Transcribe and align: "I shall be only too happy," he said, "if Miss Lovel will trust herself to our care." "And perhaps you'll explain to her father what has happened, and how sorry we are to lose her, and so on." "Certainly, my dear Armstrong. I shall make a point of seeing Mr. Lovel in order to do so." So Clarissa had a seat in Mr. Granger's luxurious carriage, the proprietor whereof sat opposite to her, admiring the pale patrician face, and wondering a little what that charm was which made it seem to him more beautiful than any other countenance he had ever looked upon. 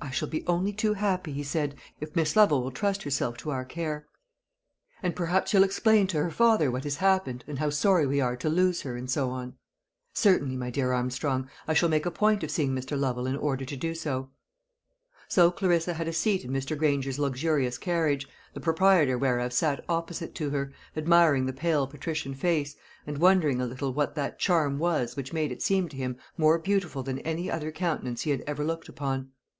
"I 0.00 0.10
shall 0.10 0.28
be 0.28 0.46
only 0.46 0.72
too 0.72 0.94
happy," 0.94 1.32
he 1.32 1.42
said, 1.42 1.74
"if 2.00 2.14
Miss 2.14 2.36
Lovel 2.36 2.62
will 2.62 2.70
trust 2.70 3.02
herself 3.02 3.36
to 3.38 3.50
our 3.50 3.64
care." 3.64 4.06
"And 5.02 5.16
perhaps 5.16 5.52
you'll 5.52 5.64
explain 5.64 6.06
to 6.08 6.22
her 6.22 6.30
father 6.30 6.70
what 6.70 6.84
has 6.84 6.96
happened, 6.98 7.42
and 7.48 7.58
how 7.58 7.70
sorry 7.70 8.06
we 8.06 8.20
are 8.20 8.36
to 8.36 8.48
lose 8.48 8.82
her, 8.82 8.94
and 8.96 9.10
so 9.10 9.30
on." 9.30 9.54
"Certainly, 10.14 10.56
my 10.56 10.70
dear 10.70 10.92
Armstrong. 10.92 11.50
I 11.66 11.74
shall 11.74 11.88
make 11.88 12.06
a 12.06 12.12
point 12.12 12.44
of 12.44 12.52
seeing 12.52 12.70
Mr. 12.76 12.96
Lovel 12.96 13.26
in 13.26 13.34
order 13.36 13.64
to 13.64 13.76
do 13.76 13.92
so." 13.96 14.30
So 15.26 15.50
Clarissa 15.50 15.94
had 15.94 16.06
a 16.06 16.12
seat 16.12 16.44
in 16.44 16.52
Mr. 16.52 16.78
Granger's 16.78 17.18
luxurious 17.18 17.76
carriage, 17.76 18.28
the 18.54 18.60
proprietor 18.60 19.18
whereof 19.18 19.52
sat 19.52 19.84
opposite 19.88 20.36
to 20.36 20.50
her, 20.50 20.72
admiring 20.94 21.46
the 21.46 21.52
pale 21.52 21.88
patrician 21.88 22.34
face, 22.34 22.76
and 23.04 23.18
wondering 23.18 23.60
a 23.60 23.66
little 23.66 23.92
what 23.92 24.14
that 24.14 24.38
charm 24.38 24.78
was 24.78 25.16
which 25.16 25.32
made 25.32 25.50
it 25.50 25.62
seem 25.62 25.88
to 25.88 25.96
him 25.96 26.16
more 26.38 26.56
beautiful 26.60 27.02
than 27.02 27.18
any 27.20 27.50
other 27.50 27.72
countenance 27.72 28.22
he 28.22 28.30
had 28.30 28.44
ever 28.46 28.62
looked 28.64 28.88
upon. 28.88 29.30